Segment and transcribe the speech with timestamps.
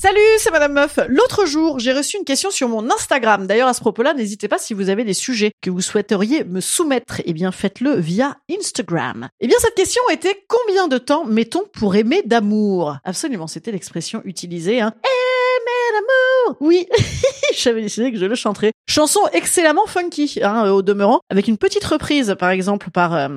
[0.00, 1.00] Salut, c'est Madame Meuf.
[1.08, 3.48] L'autre jour, j'ai reçu une question sur mon Instagram.
[3.48, 6.60] D'ailleurs, à ce propos-là, n'hésitez pas si vous avez des sujets que vous souhaiteriez me
[6.60, 7.20] soumettre.
[7.24, 9.28] Eh bien, faites-le via Instagram.
[9.40, 12.98] Eh bien, cette question était combien de temps mettons pour aimer d'amour?
[13.02, 14.80] Absolument, c'était l'expression utilisée.
[14.80, 14.94] Hein.
[15.02, 16.86] Aimer d'amour Oui,
[17.62, 18.72] j'avais décidé que je le chanterais.
[18.88, 23.28] Chanson excellemment funky, hein, au demeurant, avec une petite reprise, par exemple, par, euh,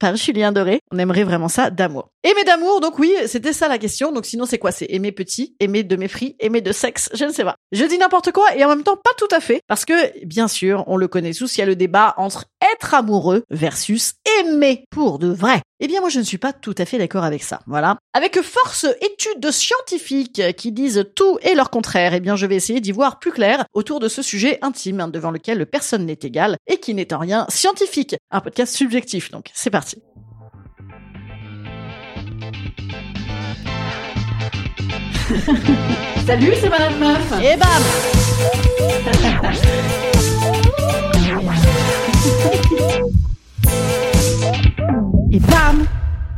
[0.00, 0.80] par Julien Doré.
[0.92, 2.08] On aimerait vraiment ça d'amour.
[2.24, 4.10] Aimer d'amour, donc oui, c'était ça la question.
[4.10, 4.72] Donc sinon, c'est quoi?
[4.72, 7.54] C'est aimer petit, aimer de mépris, aimer de sexe, je ne sais pas.
[7.72, 9.60] Je dis n'importe quoi et en même temps pas tout à fait.
[9.68, 12.94] Parce que, bien sûr, on le connaît tous, il y a le débat entre être
[12.94, 15.60] amoureux versus aimer pour de vrai.
[15.80, 17.60] Eh bien, moi, je ne suis pas tout à fait d'accord avec ça.
[17.66, 17.98] Voilà.
[18.14, 22.80] Avec force études scientifiques qui disent tout et leur contraire, eh bien, je vais essayer
[22.80, 26.56] d'y voir plus clair autour de ce sujet intime hein, devant lequel personne n'est égal
[26.66, 28.16] et qui n'est en rien scientifique.
[28.30, 30.02] Un podcast subjectif, donc c'est parti.
[36.26, 37.32] Salut, c'est Madame Meuf.
[37.42, 37.82] Et bam
[45.36, 45.86] Et bam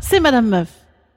[0.01, 0.67] C'est Madame Meuf.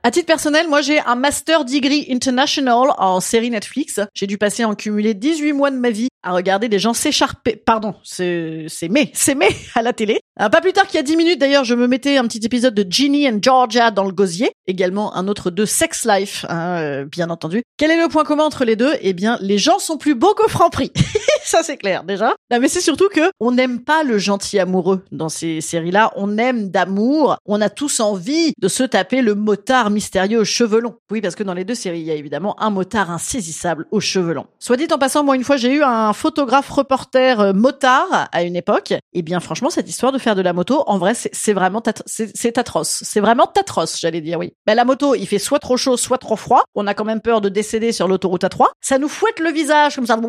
[0.04, 4.00] À titre personnel, moi j'ai un Master Degree International en série Netflix.
[4.14, 7.56] J'ai dû passer en cumulé 18 mois de ma vie à regarder des gens s'écharper.
[7.56, 9.12] Pardon, c'est mais
[9.76, 10.20] à la télé.
[10.40, 12.46] Euh, pas plus tard qu'il y a 10 minutes d'ailleurs, je me mettais un petit
[12.46, 14.52] épisode de Ginny and Georgia dans le gosier.
[14.68, 17.64] Également un autre de Sex Life, hein, euh, bien entendu.
[17.78, 18.94] Quel est le point commun entre les deux?
[19.02, 20.92] Eh bien, les gens sont plus beaux qu'au Franprix.
[21.46, 22.36] Ça c'est clair déjà.
[22.52, 26.12] Non, mais c'est surtout que on n'aime pas le gentil amoureux dans ces séries-là.
[26.16, 27.38] On aime d'amour.
[27.46, 30.96] On a tous envie de se taper le motard mystérieux aux cheveux longs.
[31.12, 34.00] Oui, parce que dans les deux séries, il y a évidemment un motard insaisissable aux
[34.00, 34.48] cheveux longs.
[34.60, 38.44] Soit dit en passant, moi une fois j'ai eu un photographe reporter euh, motard à
[38.44, 38.94] une époque.
[39.14, 42.58] Et bien franchement, cette histoire de faire de la moto, en vrai, c'est vraiment c'est
[42.58, 43.04] atroce.
[43.04, 44.54] C'est vraiment atroce, j'allais dire oui.
[44.66, 46.64] Ben la moto, il fait soit trop chaud, soit trop froid.
[46.76, 48.68] On a quand même peur de décéder sur l'autoroute A3.
[48.82, 50.20] Ça nous fouette le visage comme ça.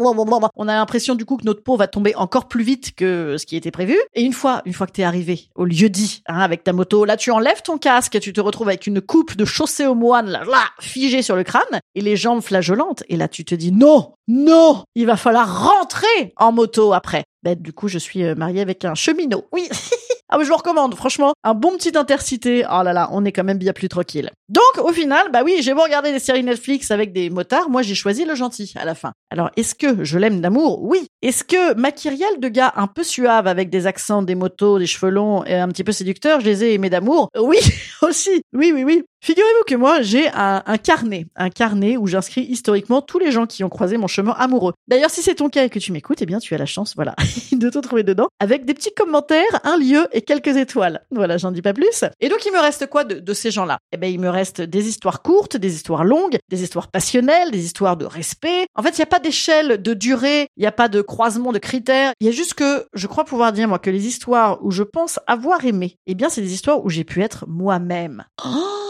[0.56, 3.46] On a l'impression du coup que notre peau va tomber encore plus vite que ce
[3.46, 3.96] qui était prévu.
[4.14, 7.04] Et une fois, une fois que t'es arrivé au lieu dit, hein, avec ta moto,
[7.04, 10.28] là tu enlèves ton casque, tu te retrouves avec une coupe de chaussée au moine,
[10.28, 13.04] là, là, figée sur le crâne, et les jambes flageolantes.
[13.08, 17.24] Et là tu te dis non, non, il va falloir rentrer en moto après.
[17.42, 19.44] Ben, du coup, je suis euh, mariée avec un cheminot.
[19.52, 19.68] Oui.
[20.34, 21.34] ah, mais je le recommande, franchement.
[21.44, 22.64] Un bon petit intercité.
[22.64, 24.30] Oh là là, on est quand même bien plus tranquille.
[24.48, 27.82] Donc, au final, bah oui, j'ai beau regarder des séries Netflix avec des motards, moi
[27.82, 29.12] j'ai choisi le gentil à la fin.
[29.30, 30.82] Alors, est-ce que je l'aime d'amour?
[30.82, 31.06] Oui.
[31.20, 34.86] Est-ce que ma kyrielle de gars un peu suave avec des accents, des motos, des
[34.86, 37.28] cheveux longs et un petit peu séducteurs, je les ai aimés d'amour?
[37.38, 37.58] Oui,
[38.00, 38.42] aussi.
[38.54, 39.02] Oui, oui, oui.
[39.24, 43.46] Figurez-vous que moi, j'ai un, un carnet, un carnet où j'inscris historiquement tous les gens
[43.46, 44.72] qui ont croisé mon chemin amoureux.
[44.88, 46.96] D'ailleurs, si c'est ton cas et que tu m'écoutes, eh bien, tu as la chance,
[46.96, 47.14] voilà,
[47.52, 51.06] de te trouver dedans, avec des petits commentaires, un lieu et quelques étoiles.
[51.12, 52.04] Voilà, j'en dis pas plus.
[52.18, 53.78] Et donc, il me reste quoi de, de ces gens-là?
[53.92, 57.64] Eh ben, il me reste des histoires courtes, des histoires longues, des histoires passionnelles, des
[57.64, 58.66] histoires de respect.
[58.74, 61.52] En fait, il n'y a pas d'échelle de durée, il n'y a pas de croisement
[61.52, 62.12] de critères.
[62.18, 64.82] Il y a juste que je crois pouvoir dire, moi, que les histoires où je
[64.82, 68.24] pense avoir aimé, eh bien, c'est des histoires où j'ai pu être moi-même.
[68.44, 68.81] Oh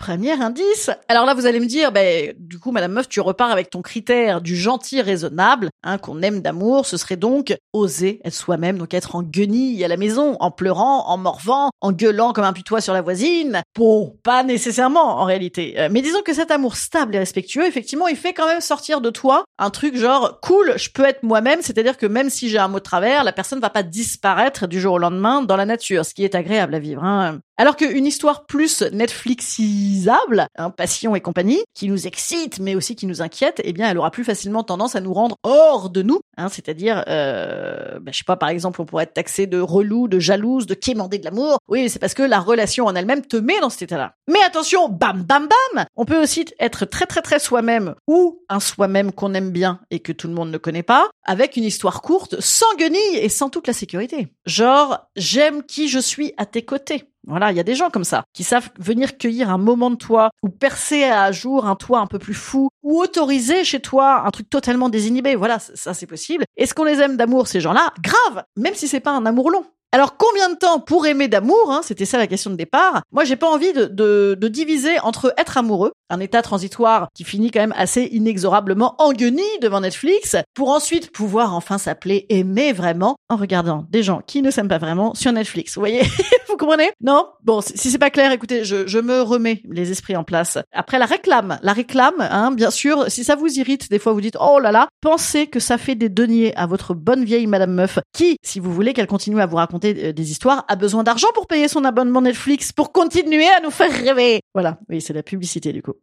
[0.00, 0.88] Premier indice.
[1.08, 3.82] Alors là, vous allez me dire, ben, du coup, Madame Meuf, tu repars avec ton
[3.82, 6.86] critère du gentil raisonnable, hein, qu'on aime d'amour.
[6.86, 11.06] Ce serait donc oser être soi-même, donc être en guenille à la maison, en pleurant,
[11.06, 13.60] en morvant, en gueulant comme un putois sur la voisine.
[13.76, 15.74] Bon, pas nécessairement en réalité.
[15.78, 19.02] Euh, mais disons que cet amour stable et respectueux, effectivement, il fait quand même sortir
[19.02, 22.56] de toi un truc genre cool, je peux être moi-même, c'est-à-dire que même si j'ai
[22.56, 25.66] un mot de travers, la personne va pas disparaître du jour au lendemain dans la
[25.66, 27.04] nature, ce qui est agréable à vivre.
[27.04, 27.40] Hein.
[27.60, 33.04] Alors qu'une histoire plus Netflixisable, hein, passion et compagnie, qui nous excite mais aussi qui
[33.04, 36.20] nous inquiète, eh bien elle aura plus facilement tendance à nous rendre hors de nous,
[36.38, 40.08] hein, c'est-à-dire, euh, ben, je sais pas, par exemple, on pourrait être taxé de relou,
[40.08, 41.58] de jalouse, de quémander de l'amour.
[41.68, 44.14] Oui, c'est parce que la relation en elle-même te met dans cet état-là.
[44.26, 48.60] Mais attention, bam, bam, bam On peut aussi être très, très, très soi-même ou un
[48.60, 52.00] soi-même qu'on aime bien et que tout le monde ne connaît pas, avec une histoire
[52.00, 54.28] courte, sans guenille et sans toute la sécurité.
[54.46, 57.09] Genre, j'aime qui je suis à tes côtés.
[57.26, 59.96] Voilà, il y a des gens comme ça qui savent venir cueillir un moment de
[59.96, 64.22] toi ou percer à jour un toit un peu plus fou ou autoriser chez toi
[64.26, 65.34] un truc totalement désinhibé.
[65.34, 66.44] Voilà, ça c'est possible.
[66.56, 69.64] Est-ce qu'on les aime d'amour ces gens-là Grave, même si c'est pas un amour long.
[69.92, 73.02] Alors combien de temps pour aimer d'amour hein, C'était ça la question de départ.
[73.10, 77.24] Moi, j'ai pas envie de, de, de diviser entre être amoureux, un état transitoire qui
[77.24, 82.72] finit quand même assez inexorablement en guenille devant Netflix, pour ensuite pouvoir enfin s'appeler aimer
[82.72, 85.74] vraiment en regardant des gens qui ne s'aiment pas vraiment sur Netflix.
[85.74, 86.02] Vous voyez
[86.48, 86.90] Vous comprenez?
[87.00, 87.26] Non?
[87.42, 90.58] Bon, si c'est pas clair, écoutez, je, je me remets les esprits en place.
[90.72, 94.20] Après la réclame, la réclame, hein, bien sûr, si ça vous irrite, des fois vous
[94.20, 97.72] dites oh là là, pensez que ça fait des deniers à votre bonne vieille Madame
[97.72, 101.28] Meuf, qui, si vous voulez qu'elle continue à vous raconter des histoires, a besoin d'argent
[101.34, 104.40] pour payer son abonnement Netflix, pour continuer à nous faire rêver.
[104.54, 105.94] Voilà, oui, c'est la publicité du coup.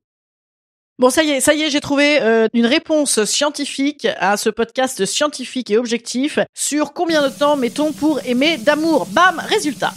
[0.99, 4.49] Bon, ça y est, ça y est, j'ai trouvé euh, une réponse scientifique à ce
[4.49, 9.05] podcast scientifique et objectif sur combien de temps mettons pour aimer d'amour.
[9.11, 9.93] Bam, résultat.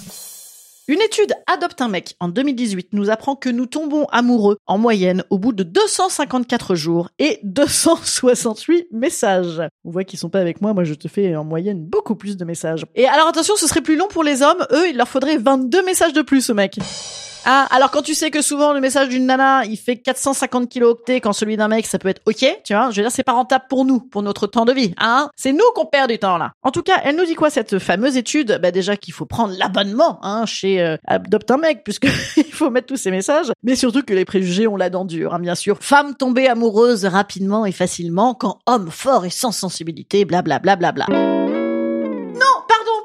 [0.90, 5.22] Une étude Adopte un mec en 2018 nous apprend que nous tombons amoureux en moyenne
[5.30, 9.62] au bout de 254 jours et 268 messages.
[9.84, 12.36] On voit qu'ils sont pas avec moi, moi je te fais en moyenne beaucoup plus
[12.36, 12.86] de messages.
[12.96, 15.84] Et alors attention, ce serait plus long pour les hommes, eux il leur faudrait 22
[15.84, 16.76] messages de plus au mec.
[17.44, 21.20] Ah, alors quand tu sais que souvent le message d'une nana, il fait 450 kilooctets
[21.20, 22.90] quand celui d'un mec, ça peut être ok, tu vois.
[22.90, 25.30] Je veux dire, c'est pas rentable pour nous, pour notre temps de vie, hein.
[25.36, 26.52] C'est nous qu'on perd du temps là.
[26.62, 28.58] En tout cas, elle nous dit quoi cette fameuse étude?
[28.62, 32.70] Bah déjà qu'il faut prendre l'abonnement, hein, chez euh, Adopte un mec, puisque il faut
[32.70, 33.52] mettre tous ces messages.
[33.62, 35.78] Mais surtout que les préjugés ont la dent dure, hein, bien sûr.
[35.80, 40.76] Femme tombée amoureuse rapidement et facilement quand homme fort et sans sensibilité, blablabla.
[40.76, 41.40] Bla, bla, bla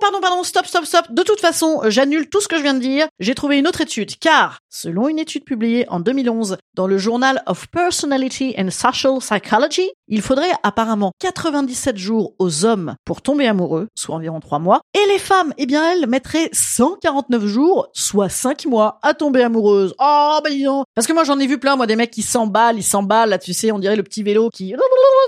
[0.05, 1.05] pardon, pardon, stop, stop, stop.
[1.09, 3.07] De toute façon, j'annule tout ce que je viens de dire.
[3.19, 7.41] J'ai trouvé une autre étude, car, selon une étude publiée en 2011 dans le Journal
[7.47, 13.87] of Personality and Social Psychology, il faudrait apparemment 97 jours aux hommes pour tomber amoureux,
[13.95, 18.65] soit environ 3 mois, et les femmes, eh bien elles mettraient 149 jours, soit 5
[18.67, 19.95] mois, à tomber amoureuse.
[19.99, 22.77] Oh, bah dis Parce que moi j'en ai vu plein, moi, des mecs qui s'emballent,
[22.77, 24.75] ils s'emballent, là tu sais, on dirait le petit vélo qui...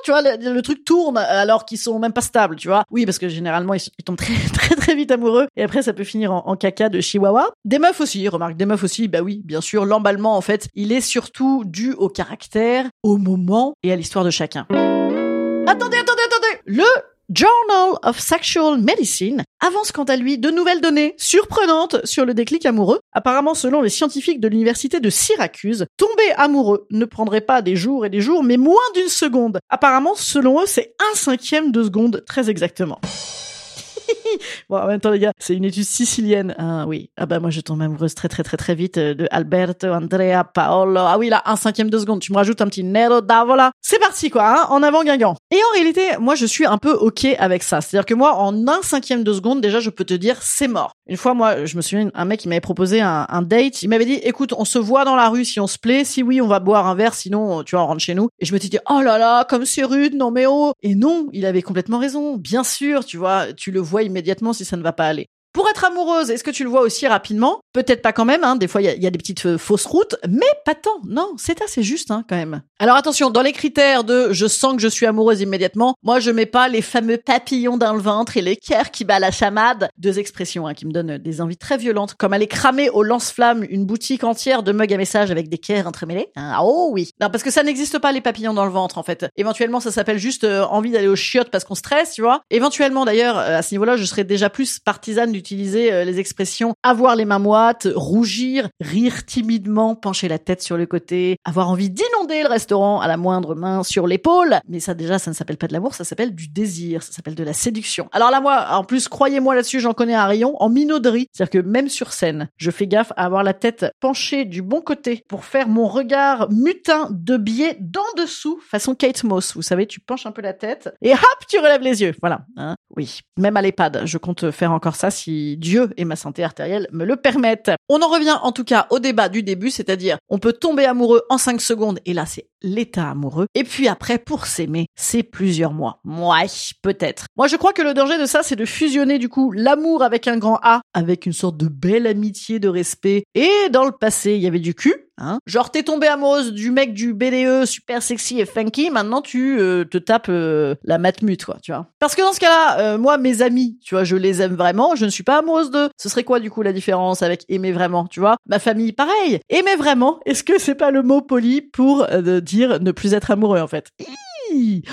[0.04, 2.84] Tu vois, le, truc tourne alors qu'ils sont même pas stables, tu vois.
[2.92, 5.94] Oui, parce que généralement ils, ils tombent très, très très vite amoureux et après ça
[5.94, 7.50] peut finir en, caca de chihuahua.
[7.66, 10.92] Des meufs aussi, remarque, des meufs aussi, bah oui, bien sûr, l'emballement en fait, il
[10.92, 14.66] est surtout dû au caractère, au moment et à l'histoire de chacun.
[14.69, 16.84] Attendez, attendez, attendez Le
[17.30, 22.66] Journal of Sexual Medicine avance quant à lui de nouvelles données surprenantes sur le déclic
[22.66, 23.00] amoureux.
[23.12, 28.06] Apparemment, selon les scientifiques de l'université de Syracuse, tomber amoureux ne prendrait pas des jours
[28.06, 29.60] et des jours, mais moins d'une seconde.
[29.68, 33.02] Apparemment, selon eux, c'est un cinquième de seconde, très exactement.
[34.70, 36.56] bon, en même temps, les gars, c'est une étude sicilienne.
[36.58, 37.10] Ah oui.
[37.18, 40.44] Ah bah moi, je tombe amoureuse très très très très vite euh, de Alberto, Andrea,
[40.44, 41.00] Paolo.
[41.00, 42.22] Ah oui, là, un cinquième de seconde.
[42.22, 43.72] Tu me rajoutes un petit Nero d'Avola.
[43.82, 45.36] C'est parti, quoi, hein, en avant Guingamp.
[45.52, 47.82] Et en réalité, moi, je suis un peu ok avec ça.
[47.82, 50.92] C'est-à-dire que moi, en un cinquième de seconde, déjà, je peux te dire, c'est mort.
[51.08, 53.82] Une fois, moi, je me souviens, un mec, il m'avait proposé un, date.
[53.84, 56.04] Il m'avait dit, écoute, on se voit dans la rue si on se plaît.
[56.04, 57.14] Si oui, on va boire un verre.
[57.14, 58.30] Sinon, tu vois, on rentre chez nous.
[58.40, 60.16] Et je me suis dit, oh là là, comme c'est rude.
[60.16, 60.74] Non, mais oh.
[60.84, 62.36] Et non, il avait complètement raison.
[62.36, 65.30] Bien sûr, tu vois, tu le vois immédiatement si ça ne va pas aller.
[65.54, 67.60] Pour être amoureuse, est-ce que tu le vois aussi rapidement?
[67.74, 68.56] Peut-être pas quand même, hein.
[68.56, 71.02] des fois il y a, des petites euh, fausses routes, mais pas tant.
[71.08, 72.62] Non, c'est assez juste hein, quand même.
[72.80, 76.32] Alors attention, dans les critères de je sens que je suis amoureuse immédiatement, moi je
[76.32, 79.90] mets pas les fameux papillons dans le ventre et les cœurs qui bat la chamade,
[79.98, 83.66] deux expressions hein, qui me donnent des envies très violentes, comme aller cramer au lance-flamme
[83.70, 86.28] une boutique entière de mugs à messages avec des cœurs entremêlés.
[86.36, 87.12] Ah, oh oui.
[87.20, 89.26] Non, parce que ça n'existe pas les papillons dans le ventre en fait.
[89.38, 92.42] Éventuellement ça s'appelle juste euh, envie d'aller au chiottes parce qu'on stresse, tu vois.
[92.50, 96.19] Éventuellement d'ailleurs, euh, à ce niveau-là, je serais déjà plus partisane du utiliser euh, les
[96.19, 101.69] expressions avoir les mains moites, rougir, rire timidement, pencher la tête sur le côté, avoir
[101.69, 104.60] envie d'inonder le restaurant à la moindre main sur l'épaule.
[104.68, 107.36] Mais ça déjà, ça ne s'appelle pas de l'amour, ça s'appelle du désir, ça s'appelle
[107.36, 108.10] de la séduction.
[108.12, 111.28] Alors là, moi, en plus, croyez-moi là-dessus, j'en connais un rayon en minauderie.
[111.31, 114.81] C'est-à-dire que même sur scène, je fais gaffe à avoir la tête penchée du bon
[114.81, 119.56] côté pour faire mon regard mutin de biais d'en dessous, façon Kate Moss.
[119.56, 122.13] Vous savez, tu penches un peu la tête et hop, tu relèves les yeux.
[122.22, 122.42] Voilà.
[122.57, 123.22] Hein oui.
[123.38, 127.06] Même à l'EHPAD, je compte faire encore ça si Dieu et ma santé artérielle me
[127.06, 127.72] le permettent.
[127.90, 131.24] On en revient en tout cas au débat du début, c'est-à-dire on peut tomber amoureux
[131.30, 133.48] en 5 secondes et là c'est l'état amoureux.
[133.56, 136.00] Et puis après, pour s'aimer, c'est plusieurs mois.
[136.04, 136.38] Moi,
[136.81, 137.26] peut-être.
[137.36, 140.28] Moi, je crois que le danger de ça, c'est de fusionner du coup l'amour avec
[140.28, 143.24] un grand A, avec une sorte de belle amitié, de respect.
[143.36, 146.71] Et dans le passé, il y avait du cul, Hein Genre t'es tombée amoureuse du
[146.71, 151.45] mec du BDE super sexy et funky, maintenant tu euh, te tapes euh, la matmute
[151.45, 151.88] quoi, tu vois.
[152.00, 154.95] Parce que dans ce cas-là, euh, moi mes amis, tu vois, je les aime vraiment,
[154.95, 155.90] je ne suis pas amoureuse d'eux.
[155.97, 158.38] Ce serait quoi du coup la différence avec aimer vraiment, tu vois?
[158.47, 159.40] Ma famille pareil.
[159.50, 162.07] Aimer vraiment, est-ce que c'est pas le mot poli pour
[162.42, 163.92] dire ne plus être amoureux en fait?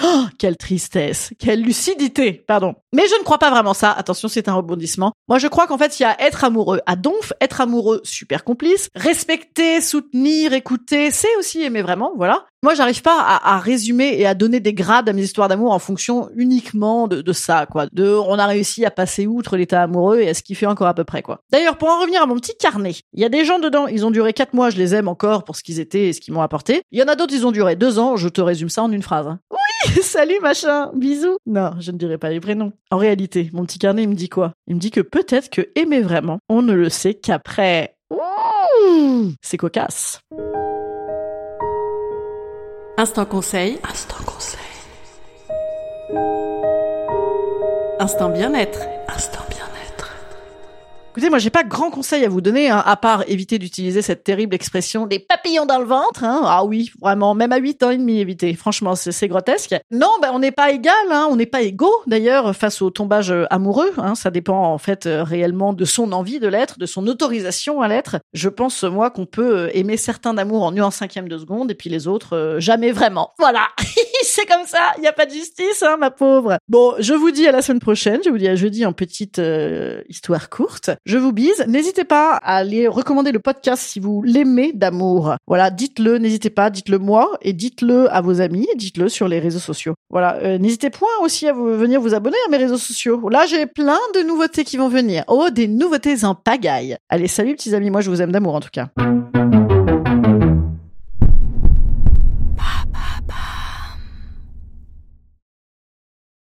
[0.03, 2.75] Oh, quelle tristesse, quelle lucidité, pardon.
[2.95, 3.91] Mais je ne crois pas vraiment ça.
[3.91, 5.11] Attention, c'est un rebondissement.
[5.27, 8.45] Moi, je crois qu'en fait, il y a être amoureux à donf, être amoureux super
[8.45, 12.47] complice, respecter, soutenir, écouter, c'est aussi aimer vraiment, voilà.
[12.63, 15.79] Moi, j'arrive pas à, résumer et à donner des grades à mes histoires d'amour en
[15.79, 17.87] fonction uniquement de, ça, quoi.
[17.93, 20.87] De, on a réussi à passer outre l'état amoureux et à ce qui fait encore
[20.87, 21.41] à peu près, quoi.
[21.51, 24.07] D'ailleurs, pour en revenir à mon petit carnet, il y a des gens dedans, ils
[24.07, 26.33] ont duré quatre mois, je les aime encore pour ce qu'ils étaient et ce qu'ils
[26.33, 26.81] m'ont apporté.
[26.91, 28.93] Il y en a d'autres, ils ont duré deux ans, je te résume ça en
[28.93, 29.27] une phrase.
[29.27, 29.41] Hein.
[30.03, 31.37] Salut machin, bisous.
[31.47, 32.73] Non, je ne dirai pas les prénoms.
[32.91, 34.53] En réalité, mon petit carnet, il me dit quoi?
[34.67, 37.97] Il me dit que peut-être que aimer vraiment, on ne le sait qu'après.
[39.43, 40.21] C'est cocasse.
[42.97, 43.79] Instant conseil.
[43.89, 44.61] Instant conseil.
[47.99, 48.81] Instant bien-être.
[49.09, 49.54] Instant bien-être.
[51.15, 54.25] Écoutez, moi, j'ai pas grand conseil à vous donner, hein, à part éviter d'utiliser cette
[54.25, 56.25] terrible expression des papillons dans le ventre.
[56.25, 56.41] Hein.
[56.45, 58.53] Ah oui, vraiment, même à 8 ans et demi, éviter.
[58.55, 59.77] Franchement, c'est grotesque.
[59.93, 63.31] Non, ben, on n'est pas égal, hein, on n'est pas égaux, d'ailleurs, face au tombage
[63.31, 63.93] euh, amoureux.
[63.97, 64.17] Hein.
[64.17, 67.87] Ça dépend, en fait, euh, réellement de son envie de l'être, de son autorisation à
[67.87, 68.17] l'être.
[68.33, 71.77] Je pense, moi, qu'on peut euh, aimer certains d'amour en un cinquième de seconde, et
[71.77, 73.31] puis les autres, jamais vraiment.
[73.39, 73.69] Voilà
[74.25, 76.57] c'est comme ça, il n'y a pas de justice, hein, ma pauvre.
[76.69, 79.41] Bon, je vous dis à la semaine prochaine, je vous dis à jeudi en petite
[80.09, 80.91] histoire courte.
[81.07, 81.65] Je vous bise.
[81.69, 85.35] N'hésitez pas à aller recommander le podcast si vous l'aimez d'amour.
[85.47, 89.59] Voilà, dites-le, n'hésitez pas, dites-le moi et dites-le à vos amis, dites-le sur les réseaux
[89.59, 89.95] sociaux.
[90.09, 93.29] Voilà, euh, n'hésitez point aussi à venir vous abonner à mes réseaux sociaux.
[93.29, 95.25] Là, j'ai plein de nouveautés qui vont venir.
[95.29, 96.97] Oh, des nouveautés en pagaille.
[97.11, 98.89] Allez, salut petits amis, moi je vous aime d'amour en tout cas.